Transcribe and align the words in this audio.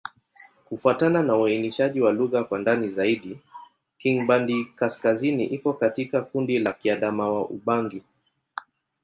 Kufuatana 0.65 1.23
na 1.23 1.35
uainishaji 1.35 2.01
wa 2.01 2.11
lugha 2.11 2.43
kwa 2.43 2.59
ndani 2.59 2.89
zaidi, 2.89 3.39
Kingbandi-Kaskazini 3.97 5.45
iko 5.45 5.73
katika 5.73 6.21
kundi 6.21 6.59
la 6.59 6.71
Kiadamawa-Ubangi. 6.73 8.03